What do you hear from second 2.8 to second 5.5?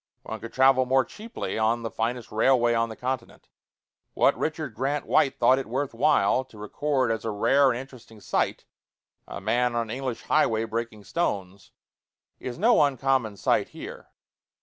the continent. What Richard Grant White